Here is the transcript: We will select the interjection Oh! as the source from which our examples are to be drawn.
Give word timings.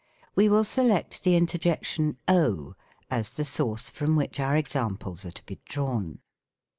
We 0.33 0.49
will 0.49 0.63
select 0.63 1.23
the 1.23 1.35
interjection 1.35 2.17
Oh! 2.27 2.73
as 3.11 3.29
the 3.37 3.43
source 3.45 3.91
from 3.91 4.15
which 4.15 4.39
our 4.39 4.57
examples 4.57 5.27
are 5.27 5.31
to 5.31 5.45
be 5.45 5.59
drawn. 5.65 6.21